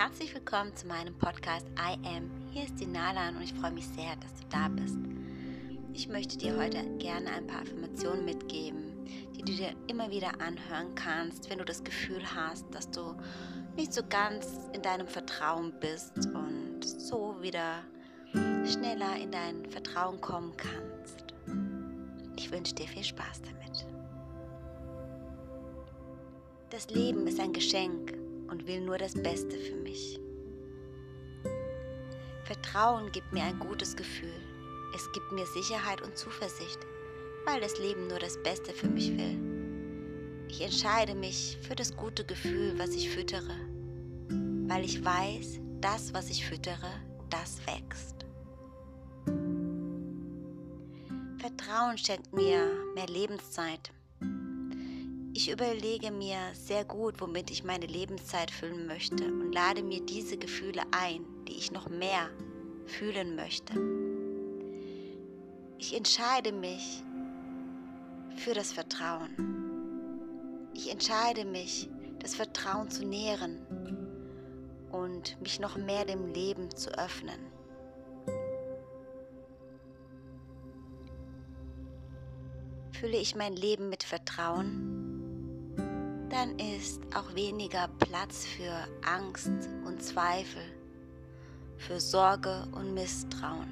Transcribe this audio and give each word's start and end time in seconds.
herzlich 0.00 0.34
willkommen 0.34 0.74
zu 0.74 0.86
meinem 0.86 1.12
Podcast 1.12 1.66
I 1.78 1.92
Am. 2.08 2.30
Hier 2.52 2.64
ist 2.64 2.80
die 2.80 2.86
Nalan 2.86 3.36
und 3.36 3.42
ich 3.42 3.52
freue 3.52 3.72
mich 3.72 3.86
sehr, 3.86 4.16
dass 4.16 4.32
du 4.40 4.46
da 4.48 4.68
bist. 4.68 4.96
Ich 5.92 6.08
möchte 6.08 6.38
dir 6.38 6.56
heute 6.56 6.82
gerne 6.96 7.28
ein 7.28 7.46
paar 7.46 7.60
Affirmationen 7.60 8.24
mitgeben, 8.24 8.94
die 9.36 9.42
du 9.42 9.52
dir 9.52 9.74
immer 9.88 10.10
wieder 10.10 10.40
anhören 10.40 10.94
kannst, 10.94 11.50
wenn 11.50 11.58
du 11.58 11.66
das 11.66 11.84
Gefühl 11.84 12.22
hast, 12.34 12.64
dass 12.74 12.90
du 12.90 13.14
nicht 13.76 13.92
so 13.92 14.00
ganz 14.08 14.70
in 14.72 14.80
deinem 14.80 15.06
Vertrauen 15.06 15.74
bist 15.80 16.16
und 16.32 16.80
so 16.82 17.36
wieder 17.42 17.82
schneller 18.64 19.16
in 19.16 19.30
dein 19.30 19.66
Vertrauen 19.66 20.18
kommen 20.22 20.54
kannst. 20.56 21.34
Ich 22.36 22.50
wünsche 22.50 22.74
dir 22.74 22.88
viel 22.88 23.04
Spaß 23.04 23.42
damit. 23.42 23.86
Das 26.70 26.88
Leben 26.88 27.26
ist 27.26 27.38
ein 27.38 27.52
Geschenk 27.52 28.19
und 28.50 28.66
will 28.66 28.80
nur 28.80 28.98
das 28.98 29.14
Beste 29.14 29.56
für 29.56 29.76
mich. 29.76 30.20
Vertrauen 32.44 33.12
gibt 33.12 33.32
mir 33.32 33.44
ein 33.44 33.58
gutes 33.58 33.94
Gefühl. 33.96 34.34
Es 34.94 35.10
gibt 35.12 35.30
mir 35.32 35.46
Sicherheit 35.46 36.02
und 36.02 36.18
Zuversicht, 36.18 36.80
weil 37.46 37.60
das 37.60 37.78
Leben 37.78 38.08
nur 38.08 38.18
das 38.18 38.42
Beste 38.42 38.72
für 38.72 38.88
mich 38.88 39.16
will. 39.16 39.38
Ich 40.48 40.60
entscheide 40.60 41.14
mich 41.14 41.58
für 41.62 41.76
das 41.76 41.96
gute 41.96 42.24
Gefühl, 42.24 42.76
was 42.76 42.90
ich 42.90 43.08
füttere, 43.08 43.54
weil 44.66 44.84
ich 44.84 45.04
weiß, 45.04 45.60
das, 45.80 46.12
was 46.12 46.28
ich 46.28 46.44
füttere, 46.44 46.90
das 47.30 47.60
wächst. 47.66 48.26
Vertrauen 51.38 51.96
schenkt 51.96 52.32
mir 52.32 52.68
mehr 52.94 53.06
Lebenszeit, 53.06 53.92
ich 55.32 55.50
überlege 55.50 56.10
mir 56.10 56.38
sehr 56.54 56.84
gut, 56.84 57.20
womit 57.20 57.50
ich 57.50 57.64
meine 57.64 57.86
Lebenszeit 57.86 58.50
füllen 58.50 58.86
möchte 58.86 59.24
und 59.24 59.52
lade 59.52 59.82
mir 59.82 60.00
diese 60.00 60.36
Gefühle 60.36 60.82
ein, 60.90 61.24
die 61.46 61.56
ich 61.56 61.70
noch 61.70 61.88
mehr 61.88 62.28
fühlen 62.86 63.36
möchte. 63.36 63.74
Ich 65.78 65.96
entscheide 65.96 66.52
mich 66.52 67.02
für 68.36 68.54
das 68.54 68.72
Vertrauen. 68.72 69.30
Ich 70.74 70.90
entscheide 70.90 71.44
mich, 71.44 71.88
das 72.18 72.34
Vertrauen 72.34 72.90
zu 72.90 73.04
nähren 73.04 73.58
und 74.90 75.40
mich 75.40 75.60
noch 75.60 75.76
mehr 75.76 76.04
dem 76.04 76.26
Leben 76.26 76.74
zu 76.74 76.90
öffnen. 76.98 77.40
Fülle 82.92 83.16
ich 83.16 83.34
mein 83.34 83.56
Leben 83.56 83.88
mit 83.88 84.02
Vertrauen, 84.02 84.99
dann 86.40 86.58
ist 86.58 87.02
auch 87.14 87.34
weniger 87.34 87.86
Platz 87.98 88.46
für 88.46 88.72
Angst 89.06 89.50
und 89.84 90.02
Zweifel, 90.02 90.62
für 91.76 92.00
Sorge 92.00 92.66
und 92.72 92.94
Misstrauen. 92.94 93.68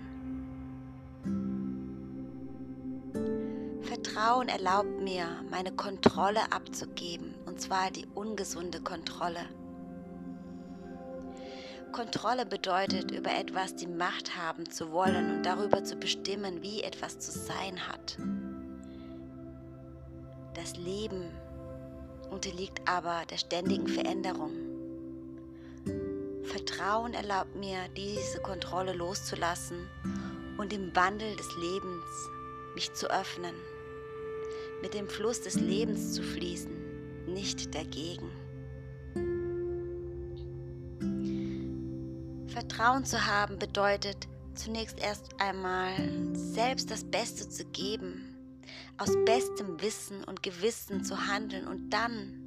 Vertrauen 3.81 4.49
erlaubt 4.49 5.01
mir, 5.01 5.29
meine 5.51 5.73
Kontrolle 5.73 6.53
abzugeben, 6.53 7.35
und 7.47 7.59
zwar 7.59 7.91
die 7.91 8.05
ungesunde 8.15 8.83
Kontrolle. 8.83 9.47
Kontrolle 11.91 12.45
bedeutet, 12.45 13.13
über 13.13 13.31
etwas 13.31 13.77
die 13.77 13.87
Macht 13.87 14.37
haben 14.37 14.69
zu 14.71 14.93
wollen 14.93 15.37
und 15.37 15.43
darüber 15.43 15.85
zu 15.85 15.97
bestimmen, 15.97 16.61
wie 16.61 16.83
etwas 16.83 17.19
zu 17.19 17.33
sein 17.33 17.89
hat. 17.89 18.19
Das 20.53 20.77
Leben 20.77 21.31
unterliegt 22.31 22.81
aber 22.89 23.25
der 23.31 23.39
ständigen 23.39 23.89
Veränderung. 23.89 24.53
Vertrauen 26.45 27.15
erlaubt 27.15 27.55
mir, 27.57 27.89
diese 27.97 28.41
Kontrolle 28.41 28.93
loszulassen 28.95 29.89
und 30.57 30.73
im 30.73 30.95
Wandel 30.95 31.37
des 31.37 31.49
Lebens 31.57 32.05
mich 32.75 32.93
zu 32.95 33.11
öffnen, 33.11 33.55
mit 34.83 34.95
dem 34.95 35.09
Fluss 35.09 35.43
des 35.43 35.55
Lebens 35.55 36.15
zu 36.15 36.23
fließen, 36.23 37.27
nicht 37.27 37.75
dagegen. 37.75 38.31
Vertrauen 42.49 43.05
zu 43.05 43.27
haben 43.27 43.59
bedeutet 43.59 44.27
zunächst 44.55 44.99
erst 44.99 45.29
einmal 45.39 45.93
selbst 46.33 46.91
das 46.91 47.05
Beste 47.05 47.49
zu 47.49 47.65
geben 47.67 48.28
aus 48.99 49.17
bestem 49.25 49.81
Wissen 49.81 50.25
und 50.25 50.43
Gewissen 50.43 51.05
zu 51.05 51.29
handeln 51.29 51.69
und 51.69 51.91
dann 51.91 52.45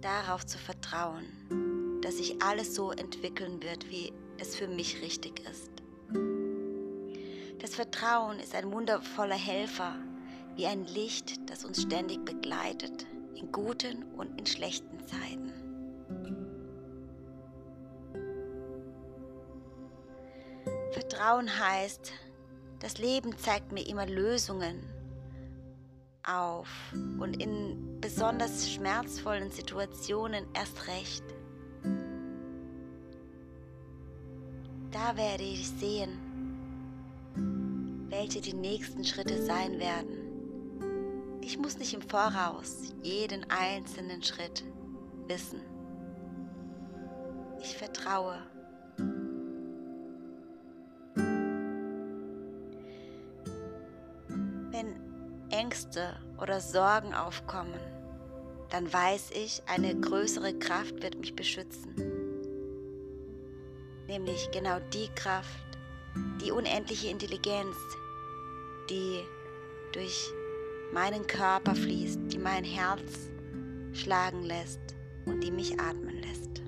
darauf 0.00 0.44
zu 0.44 0.58
vertrauen, 0.58 2.00
dass 2.02 2.16
sich 2.18 2.42
alles 2.42 2.74
so 2.74 2.90
entwickeln 2.90 3.62
wird, 3.62 3.88
wie 3.88 4.12
es 4.38 4.56
für 4.56 4.68
mich 4.68 5.00
richtig 5.02 5.40
ist. 5.48 5.70
Das 7.60 7.74
Vertrauen 7.74 8.38
ist 8.38 8.54
ein 8.54 8.70
wundervoller 8.70 9.36
Helfer, 9.36 9.96
wie 10.56 10.66
ein 10.66 10.84
Licht, 10.86 11.48
das 11.48 11.64
uns 11.64 11.82
ständig 11.82 12.24
begleitet, 12.24 13.06
in 13.34 13.50
guten 13.52 14.04
und 14.16 14.38
in 14.38 14.46
schlechten 14.46 14.98
Zeiten. 15.06 15.52
Vertrauen 20.92 21.58
heißt, 21.58 22.12
das 22.80 22.98
Leben 22.98 23.36
zeigt 23.38 23.72
mir 23.72 23.86
immer 23.86 24.06
Lösungen 24.06 24.82
auf 26.22 26.68
und 26.92 27.40
in 27.40 28.00
besonders 28.00 28.70
schmerzvollen 28.70 29.50
Situationen 29.50 30.44
erst 30.54 30.86
recht. 30.88 31.24
Da 34.90 35.16
werde 35.16 35.44
ich 35.44 35.68
sehen, 35.68 36.18
welche 38.08 38.40
die 38.40 38.54
nächsten 38.54 39.04
Schritte 39.04 39.42
sein 39.42 39.78
werden. 39.78 41.38
Ich 41.40 41.58
muss 41.58 41.78
nicht 41.78 41.94
im 41.94 42.02
Voraus 42.02 42.92
jeden 43.02 43.48
einzelnen 43.50 44.22
Schritt 44.22 44.64
wissen. 45.28 45.60
Ich 47.60 47.76
vertraue. 47.76 48.38
Ängste 55.86 56.16
oder 56.40 56.60
Sorgen 56.60 57.14
aufkommen, 57.14 57.80
dann 58.70 58.92
weiß 58.92 59.30
ich, 59.32 59.62
eine 59.66 59.98
größere 59.98 60.58
Kraft 60.58 61.02
wird 61.02 61.18
mich 61.18 61.34
beschützen. 61.36 61.94
Nämlich 64.06 64.50
genau 64.52 64.78
die 64.92 65.08
Kraft, 65.14 65.78
die 66.42 66.50
unendliche 66.50 67.08
Intelligenz, 67.08 67.76
die 68.90 69.20
durch 69.92 70.30
meinen 70.92 71.26
Körper 71.26 71.74
fließt, 71.74 72.20
die 72.32 72.38
mein 72.38 72.64
Herz 72.64 73.30
schlagen 73.92 74.42
lässt 74.42 74.80
und 75.24 75.40
die 75.40 75.50
mich 75.50 75.78
atmen 75.80 76.20
lässt. 76.20 76.62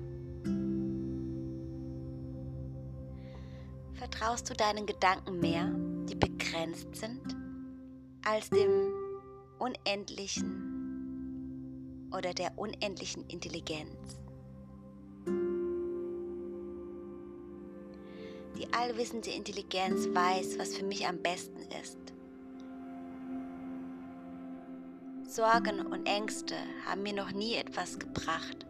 Vertraust 3.95 4.49
du 4.49 4.53
deinen 4.53 4.85
Gedanken 4.85 5.39
mehr, 5.39 5.69
die 6.09 6.15
begrenzt 6.15 6.95
sind? 6.95 7.39
als 8.25 8.49
dem 8.49 8.93
Unendlichen 9.59 10.69
oder 12.15 12.33
der 12.33 12.57
unendlichen 12.57 13.25
Intelligenz. 13.27 14.17
Die 18.57 18.73
allwissende 18.73 19.29
Intelligenz 19.31 20.07
weiß, 20.13 20.57
was 20.57 20.75
für 20.75 20.85
mich 20.85 21.07
am 21.07 21.21
besten 21.21 21.61
ist. 21.81 21.97
Sorgen 25.23 25.85
und 25.85 26.05
Ängste 26.07 26.55
haben 26.85 27.03
mir 27.03 27.13
noch 27.13 27.31
nie 27.31 27.55
etwas 27.55 27.99
gebracht. 27.99 28.65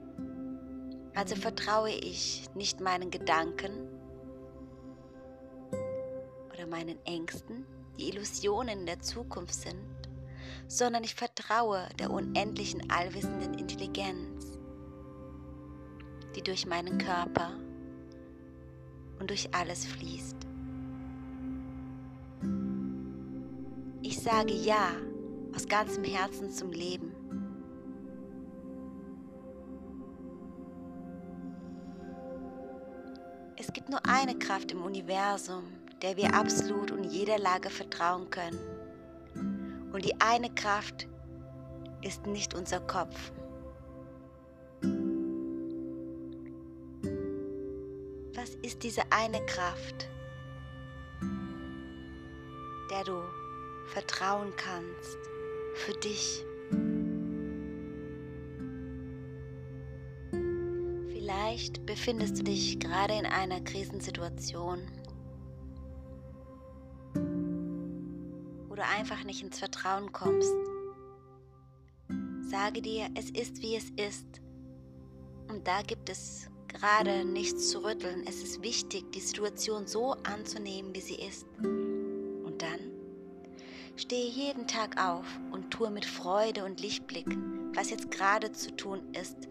Also 1.16 1.36
vertraue 1.36 1.92
ich 1.92 2.50
nicht 2.54 2.82
meinen 2.82 3.12
Gedanken 3.12 3.88
oder 6.54 6.68
meinen 6.68 6.98
Ängsten, 7.06 7.66
die 7.98 8.10
Illusionen 8.10 8.86
der 8.86 9.00
Zukunft 9.00 9.54
sind, 9.54 9.99
sondern 10.70 11.04
ich 11.04 11.16
vertraue 11.16 11.90
der 11.98 12.12
unendlichen 12.12 12.92
allwissenden 12.92 13.56
Intelligenz, 13.56 14.60
die 16.36 16.44
durch 16.44 16.68
meinen 16.68 17.00
Körper 17.00 17.58
und 19.20 19.32
durch 19.32 19.50
alles 19.54 19.86
fließt. 19.86 20.38
Ich 24.04 24.22
sage 24.22 24.54
Ja 24.54 24.92
aus 25.56 25.68
ganzem 25.68 26.04
Herzen 26.04 26.52
zum 26.52 26.72
Leben. 26.72 27.16
Es 33.58 33.74
gibt 33.74 33.90
nur 33.90 34.06
eine 34.06 34.38
Kraft 34.38 34.72
im 34.72 34.84
Universum, 34.84 35.64
der 36.04 36.16
wir 36.16 36.36
absolut 36.36 36.92
und 36.92 37.06
jeder 37.06 37.40
Lage 37.40 37.72
vertrauen 37.72 38.30
können. 38.30 38.79
Und 40.00 40.06
die 40.06 40.22
eine 40.22 40.50
Kraft 40.56 41.10
ist 42.02 42.26
nicht 42.26 42.54
unser 42.54 42.80
Kopf. 42.80 43.34
ist 48.62 48.84
diese 48.84 49.02
eine 49.12 49.46
Kraft, 49.46 50.08
der 52.90 53.04
du 53.04 53.22
vertrauen 53.88 54.54
kannst 54.56 55.18
für 55.76 55.94
dich. 56.00 56.46
Vielleicht 61.12 61.86
befindest 61.86 62.40
du 62.40 62.44
dich 62.44 62.80
gerade 62.80 63.16
in 63.16 63.26
einer 63.26 63.60
Krisensituation, 63.60 64.80
du 68.80 68.86
einfach 68.86 69.26
nicht 69.26 69.44
ins 69.44 69.60
Vertrauen 69.60 70.12
kommst. 70.14 70.54
Sage 72.42 72.82
dir, 72.82 73.10
es 73.16 73.30
ist 73.30 73.62
wie 73.62 73.76
es 73.76 73.90
ist. 73.92 74.42
Und 75.50 75.68
da 75.68 75.82
gibt 75.82 76.10
es 76.10 76.50
gerade 76.70 77.26
nichts 77.26 77.70
zu 77.70 77.84
rütteln. 77.84 78.24
Es 78.26 78.42
ist 78.42 78.64
wichtig, 78.64 79.12
die 79.12 79.20
Situation 79.20 79.86
so 79.86 80.14
anzunehmen, 80.24 80.96
wie 80.96 81.02
sie 81.02 81.16
ist. 81.16 81.46
Und 81.60 82.62
dann 82.62 82.80
stehe 83.98 84.30
jeden 84.30 84.66
Tag 84.66 84.98
auf 84.98 85.26
und 85.52 85.72
tue 85.72 85.90
mit 85.90 86.06
Freude 86.06 86.64
und 86.64 86.80
Lichtblick, 86.80 87.28
was 87.74 87.90
jetzt 87.90 88.12
gerade 88.12 88.54
zu 88.54 88.74
tun 88.76 89.02
ist, 89.14 89.50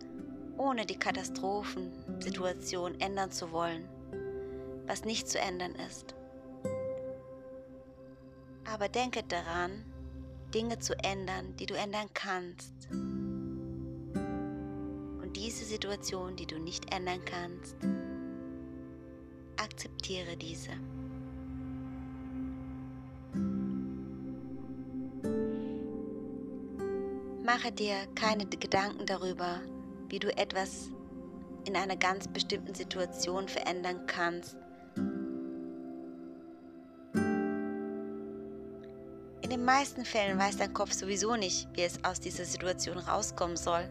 ohne 0.56 0.86
die 0.86 0.98
Katastrophensituation 0.98 2.98
ändern 3.00 3.30
zu 3.30 3.52
wollen, 3.52 3.86
was 4.86 5.04
nicht 5.04 5.28
zu 5.28 5.38
ändern 5.38 5.74
ist. 5.86 6.14
Aber 8.72 8.88
denke 8.88 9.22
daran, 9.22 9.84
Dinge 10.52 10.78
zu 10.78 10.94
ändern, 11.02 11.56
die 11.56 11.66
du 11.66 11.74
ändern 11.74 12.08
kannst. 12.12 12.72
Und 15.22 15.32
diese 15.34 15.64
Situation, 15.64 16.36
die 16.36 16.46
du 16.46 16.58
nicht 16.58 16.94
ändern 16.94 17.24
kannst, 17.24 17.76
akzeptiere 19.56 20.36
diese. 20.36 20.72
Mache 27.42 27.72
dir 27.72 27.96
keine 28.14 28.44
Gedanken 28.44 29.06
darüber, 29.06 29.62
wie 30.10 30.18
du 30.18 30.28
etwas 30.36 30.90
in 31.64 31.74
einer 31.74 31.96
ganz 31.96 32.28
bestimmten 32.28 32.74
Situation 32.74 33.48
verändern 33.48 34.06
kannst 34.06 34.56
In 39.48 39.56
den 39.56 39.64
meisten 39.64 40.04
Fällen 40.04 40.38
weiß 40.38 40.58
dein 40.58 40.74
Kopf 40.74 40.92
sowieso 40.92 41.34
nicht, 41.34 41.68
wie 41.72 41.80
es 41.80 42.04
aus 42.04 42.20
dieser 42.20 42.44
Situation 42.44 42.98
rauskommen 42.98 43.56
soll. 43.56 43.88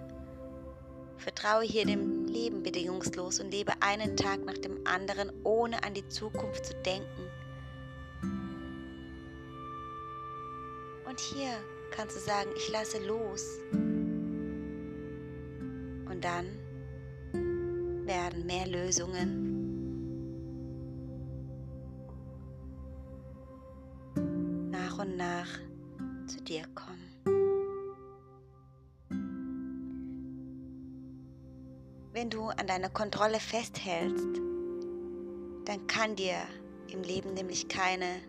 Vertraue 1.18 1.64
hier 1.64 1.84
dem 1.84 2.28
Leben 2.28 2.62
bedingungslos 2.62 3.40
und 3.40 3.50
lebe 3.50 3.74
einen 3.80 4.16
Tag 4.16 4.46
nach 4.46 4.60
dem 4.60 4.86
anderen, 4.86 5.32
ohne 5.44 5.84
an 5.84 5.96
die 5.96 6.08
Zukunft 6.10 6.64
zu 6.64 6.76
denken. 6.86 7.24
Und 11.10 11.20
hier 11.20 11.50
kannst 11.90 12.18
du 12.18 12.20
sagen, 12.20 12.52
ich 12.56 12.70
lasse 12.72 13.04
los. 13.08 13.44
Und 16.08 16.22
dann 16.22 16.46
werden 18.06 18.46
mehr 18.46 18.68
Lösungen 18.68 19.57
an 32.68 32.82
deiner 32.82 32.90
Kontrolle 32.90 33.40
festhältst, 33.40 34.42
dann 35.64 35.88
kann 35.88 36.18
dir 36.18 36.36
im 36.92 37.02
Leben 37.02 37.34
nämlich 37.34 37.70
keine 37.70 38.20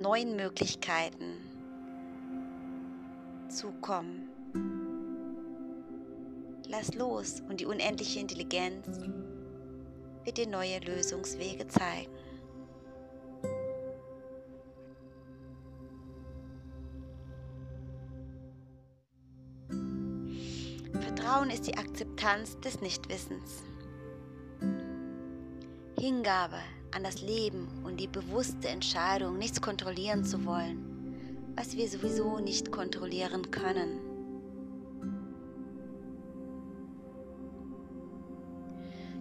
neuen 0.00 0.36
Möglichkeiten 0.36 1.40
zukommen. 3.48 4.28
Lass 6.68 6.94
los 6.94 7.42
und 7.48 7.58
die 7.58 7.66
unendliche 7.66 8.20
Intelligenz 8.20 8.86
wird 10.24 10.38
dir 10.38 10.46
neue 10.46 10.78
Lösungswege 10.78 11.66
zeigen. 11.66 12.12
Vertrauen 21.04 21.50
ist 21.50 21.66
die 21.66 21.76
Akzeptanz 21.76 22.58
des 22.60 22.80
Nichtwissens. 22.80 23.62
Hingabe 26.00 26.56
an 26.94 27.04
das 27.04 27.20
Leben 27.20 27.68
und 27.84 28.00
die 28.00 28.06
bewusste 28.06 28.68
Entscheidung, 28.68 29.36
nichts 29.36 29.60
kontrollieren 29.60 30.24
zu 30.24 30.46
wollen, 30.46 31.52
was 31.56 31.76
wir 31.76 31.90
sowieso 31.90 32.38
nicht 32.38 32.72
kontrollieren 32.72 33.50
können. 33.50 34.00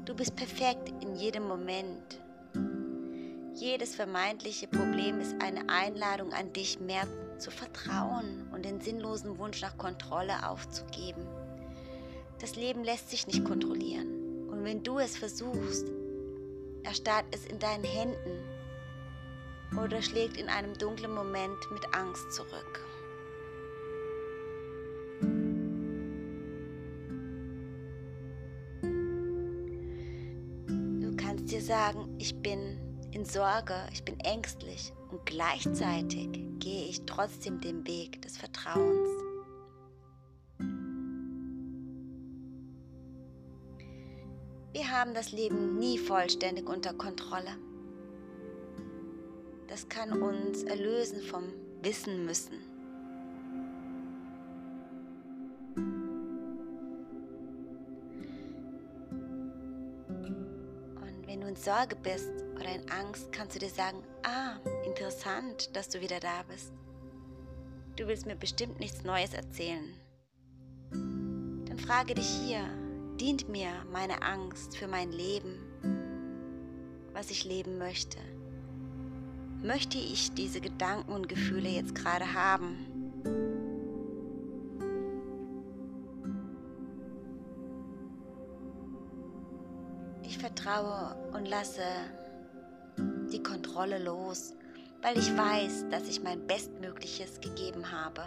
Du 0.06 0.16
bist 0.16 0.38
perfekt 0.38 0.94
in 1.02 1.16
jedem 1.16 1.46
Moment. 1.50 2.22
Jedes 3.56 3.94
vermeintliche 3.96 4.68
Problem 4.68 5.20
ist 5.20 5.36
eine 5.42 5.68
Einladung 5.68 6.32
an 6.32 6.54
dich, 6.54 6.80
mehr 6.80 7.06
zu 7.40 7.52
vertrauen 7.52 8.48
und 8.54 8.64
den 8.64 8.80
sinnlosen 8.80 9.38
Wunsch 9.38 9.62
nach 9.62 9.78
Kontrolle 9.78 10.48
aufzugeben. 10.48 11.28
Das 12.44 12.58
Leben 12.58 12.84
lässt 12.84 13.10
sich 13.10 13.26
nicht 13.26 13.46
kontrollieren. 13.46 14.50
Und 14.50 14.66
wenn 14.66 14.84
du 14.84 15.00
es 15.00 15.16
versuchst, 15.16 15.88
erstarrt 16.84 17.24
es 17.32 17.46
in 17.46 17.58
deinen 17.58 17.86
Händen 17.86 18.44
oder 19.82 20.02
schlägt 20.02 20.36
in 20.36 20.50
einem 20.50 20.74
dunklen 20.74 21.16
Moment 21.16 21.56
mit 21.72 21.96
Angst 21.96 22.34
zurück. 22.34 22.82
Du 31.00 31.16
kannst 31.16 31.50
dir 31.50 31.62
sagen, 31.62 32.14
ich 32.20 32.36
bin 32.42 32.78
in 33.12 33.24
Sorge, 33.24 33.88
ich 33.94 34.04
bin 34.04 34.20
ängstlich 34.20 34.92
und 35.12 35.26
gleichzeitig 35.26 36.28
gehe 36.60 36.90
ich 36.90 37.06
trotzdem 37.06 37.62
den 37.62 37.88
Weg 37.88 38.22
des 38.22 38.36
Vertrauens. 38.36 39.23
Haben 44.94 45.14
das 45.14 45.32
Leben 45.32 45.78
nie 45.78 45.98
vollständig 45.98 46.70
unter 46.70 46.94
Kontrolle. 46.94 47.58
Das 49.68 49.90
kann 49.90 50.22
uns 50.22 50.64
erlösen 50.64 51.22
vom 51.22 51.46
Wissen 51.82 52.26
müssen. 52.26 52.60
Und 60.96 61.28
wenn 61.28 61.42
du 61.42 61.48
in 61.48 61.56
Sorge 61.56 61.96
bist 61.96 62.32
oder 62.56 62.76
in 62.76 62.90
Angst, 62.92 63.32
kannst 63.32 63.56
du 63.56 63.60
dir 63.60 63.70
sagen, 63.70 64.04
ah, 64.24 64.58
interessant, 64.86 65.76
dass 65.76 65.90
du 65.90 66.02
wieder 66.02 66.20
da 66.20 66.44
bist. 66.48 66.72
Du 67.96 68.08
willst 68.08 68.26
mir 68.26 68.36
bestimmt 68.36 68.80
nichts 68.80 69.04
Neues 69.04 69.34
erzählen. 69.34 69.94
Dann 70.92 71.80
frage 71.80 72.14
dich 72.14 72.28
hier, 72.28 72.70
Dient 73.20 73.48
mir 73.48 73.70
meine 73.92 74.24
Angst 74.24 74.76
für 74.76 74.88
mein 74.88 75.12
Leben, 75.12 75.60
was 77.14 77.30
ich 77.30 77.46
leben 77.46 77.78
möchte? 77.78 78.18
Möchte 79.62 79.98
ich 79.98 80.34
diese 80.34 80.60
Gedanken 80.60 81.14
und 81.14 81.30
Gefühle 81.30 81.70
jetzt 81.70 81.94
gerade 81.94 82.34
haben? 82.34 82.76
Ich 90.24 90.40
vertraue 90.40 91.16
und 91.34 91.48
lasse 91.48 91.84
die 93.32 93.44
Kontrolle 93.44 94.04
los, 94.04 94.54
weil 95.04 95.18
ich 95.18 95.38
weiß, 95.38 95.86
dass 95.92 96.10
ich 96.10 96.24
mein 96.24 96.48
Bestmögliches 96.48 97.40
gegeben 97.40 97.92
habe. 97.92 98.24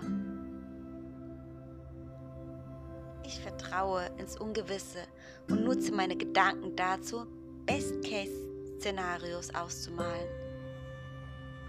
Ich 3.26 3.40
vertraue 3.40 4.09
ins 4.18 4.38
Ungewisse 4.38 5.00
und 5.50 5.64
nutze 5.64 5.90
meine 5.90 6.16
Gedanken 6.16 6.76
dazu, 6.76 7.26
Best-Case-Szenarios 7.66 9.52
auszumalen 9.52 10.28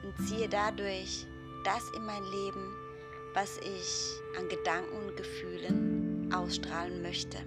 und 0.04 0.28
ziehe 0.28 0.48
dadurch 0.48 1.26
das 1.64 1.82
in 1.96 2.06
mein 2.06 2.24
Leben, 2.26 2.76
was 3.34 3.58
ich 3.58 4.20
an 4.38 4.48
Gedanken 4.50 4.98
und 4.98 5.18
Gefühlen 5.18 6.32
ausstrahlen 6.32 7.02
möchte. 7.02 7.40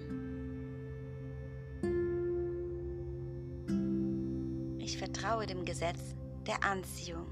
Ich 4.80 4.98
vertraue 4.98 5.46
dem 5.46 5.64
Gesetz 5.64 6.16
der 6.48 6.64
Anziehung. 6.64 7.28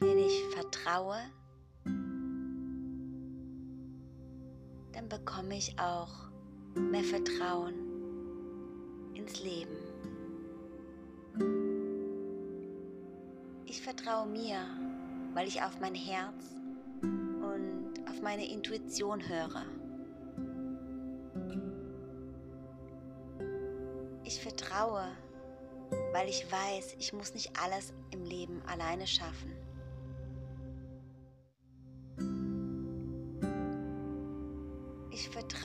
Wenn 0.00 0.18
ich 0.18 0.44
vertraue, 0.54 1.16
bekomme 5.08 5.56
ich 5.56 5.78
auch 5.78 6.28
mehr 6.74 7.04
Vertrauen 7.04 7.74
ins 9.14 9.42
Leben. 9.42 9.76
Ich 13.66 13.82
vertraue 13.82 14.26
mir, 14.26 14.58
weil 15.34 15.48
ich 15.48 15.62
auf 15.62 15.80
mein 15.80 15.94
Herz 15.94 16.54
und 17.02 17.92
auf 18.08 18.20
meine 18.22 18.48
Intuition 18.50 19.20
höre. 19.28 19.64
Ich 24.24 24.40
vertraue, 24.40 25.06
weil 26.12 26.28
ich 26.28 26.50
weiß, 26.50 26.96
ich 26.98 27.12
muss 27.12 27.34
nicht 27.34 27.52
alles 27.62 27.92
im 28.10 28.24
Leben 28.24 28.60
alleine 28.66 29.06
schaffen. 29.06 29.55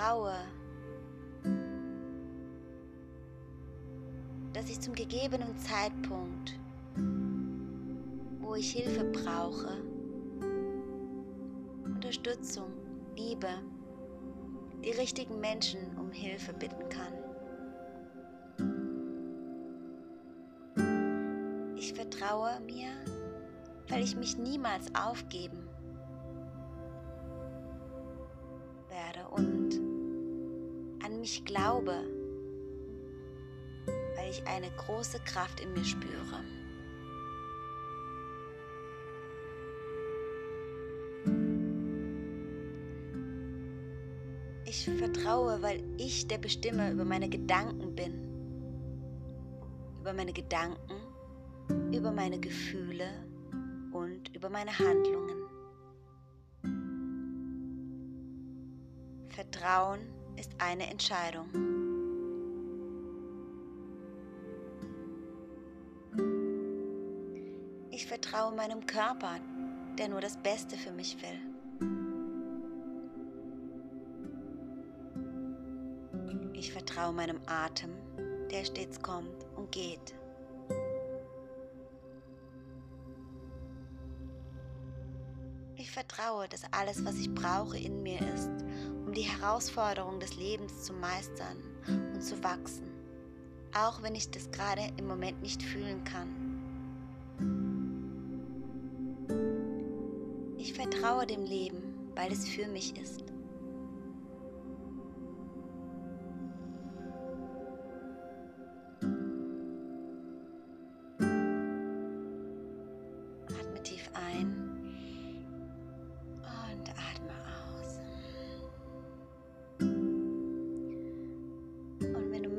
Vertraue, 0.01 0.34
dass 4.53 4.70
ich 4.70 4.79
zum 4.79 4.96
gegebenen 4.96 5.55
Zeitpunkt, 5.58 6.60
wo 8.39 8.55
ich 8.55 8.72
Hilfe 8.72 9.03
brauche, 9.05 9.77
Unterstützung, 11.86 12.72
Liebe, 13.15 13.50
die 14.84 14.91
richtigen 14.91 15.39
Menschen 15.39 15.79
um 15.98 16.12
Hilfe 16.12 16.53
bitten 16.53 16.89
kann. 16.89 17.13
Ich 21.75 21.93
vertraue 21.93 22.60
mir, 22.62 22.89
weil 23.88 24.01
ich 24.03 24.15
mich 24.15 24.38
niemals 24.38 24.88
aufgeben 24.96 25.70
mich 31.21 31.45
glaube, 31.45 31.93
weil 34.15 34.31
ich 34.31 34.43
eine 34.47 34.71
große 34.71 35.19
Kraft 35.19 35.59
in 35.59 35.71
mir 35.71 35.85
spüre. 35.85 36.43
Ich 44.65 44.89
vertraue, 44.97 45.61
weil 45.61 45.83
ich 45.97 46.27
der 46.27 46.39
Bestimmer 46.39 46.91
über 46.91 47.05
meine 47.05 47.29
Gedanken 47.29 47.93
bin. 47.93 48.27
Über 49.99 50.13
meine 50.13 50.33
Gedanken, 50.33 50.95
über 51.93 52.11
meine 52.11 52.39
Gefühle 52.39 53.05
und 53.91 54.35
über 54.35 54.49
meine 54.49 54.71
Handlungen. 54.79 55.37
Vertrauen 59.29 60.20
ist 60.38 60.51
eine 60.57 60.89
Entscheidung. 60.89 61.47
Ich 67.91 68.07
vertraue 68.07 68.55
meinem 68.55 68.85
Körper, 68.85 69.39
der 69.97 70.09
nur 70.09 70.21
das 70.21 70.38
Beste 70.38 70.75
für 70.77 70.91
mich 70.91 71.17
will. 71.21 71.39
Ich 76.53 76.71
vertraue 76.71 77.13
meinem 77.13 77.39
Atem, 77.47 77.91
der 78.51 78.63
stets 78.65 79.01
kommt 79.01 79.45
und 79.55 79.71
geht. 79.71 80.15
Ich 85.75 85.89
vertraue, 85.89 86.47
dass 86.47 86.61
alles, 86.71 87.03
was 87.03 87.15
ich 87.17 87.33
brauche, 87.33 87.77
in 87.77 88.03
mir 88.03 88.19
ist, 88.33 88.51
um 89.12 89.15
die 89.15 89.24
Herausforderung 89.24 90.22
des 90.22 90.38
Lebens 90.38 90.84
zu 90.84 90.94
meistern 90.94 91.58
und 92.13 92.24
zu 92.24 92.41
wachsen, 92.41 92.89
auch 93.77 94.01
wenn 94.01 94.15
ich 94.15 94.32
das 94.32 94.50
gerade 94.51 94.84
im 94.96 95.06
Moment 95.06 95.41
nicht 95.41 95.62
fühlen 95.62 96.01
kann. 96.06 96.30
Ich 100.58 100.74
vertraue 100.74 101.27
dem 101.27 101.44
Leben, 101.44 101.84
weil 102.15 102.32
es 102.32 102.48
für 102.48 102.70
mich 102.70 102.98
ist. 102.98 103.30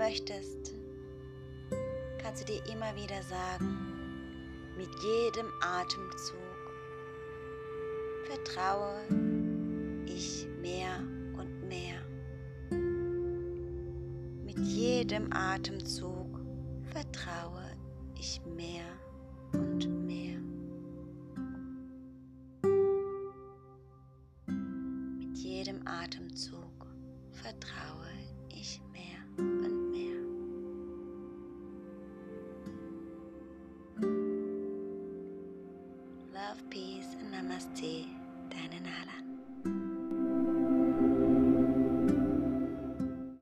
Möchtest, 0.02 0.74
kannst 2.18 2.42
du 2.42 2.52
dir 2.52 2.66
immer 2.72 2.92
wieder 2.96 3.22
sagen, 3.22 3.78
mit 4.76 4.88
jedem 5.00 5.46
Atemzug 5.60 6.72
vertraue 8.26 9.00
ich 10.06 10.48
mehr 10.60 10.98
und 11.38 11.68
mehr. 11.68 12.00
Mit 14.44 14.58
jedem 14.58 15.32
Atemzug 15.32 16.40
vertraue 16.90 17.70
ich 18.18 18.40
mehr 18.56 18.86
und 19.52 19.88
mehr. 20.04 20.40
Mit 24.48 25.38
jedem 25.38 25.86
Atemzug 25.86 26.86
vertraue 27.30 27.91